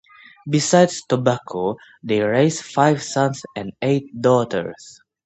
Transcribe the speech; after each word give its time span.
Besides 0.49 1.03
tobacco, 1.07 1.75
they 2.01 2.21
raised 2.21 2.63
five 2.65 3.03
sons 3.03 3.43
and 3.55 3.71
eight 3.83 4.19
daughters. 4.19 4.99